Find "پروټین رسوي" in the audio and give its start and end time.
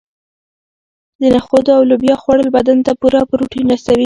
3.29-3.99